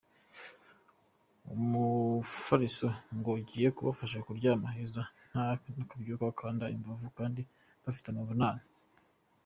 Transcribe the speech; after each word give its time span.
Umufariso 1.55 2.87
ngo 3.17 3.29
ugiye 3.39 3.67
kubafasha 3.75 4.23
kuryama 4.25 4.67
heza 4.75 5.03
nta 5.31 5.45
kubyuka 5.89 6.29
bakanda 6.29 6.65
imbavu 6.75 7.07
cyangwa 7.17 7.43
bafite 7.85 8.07
amavunane. 8.09 8.63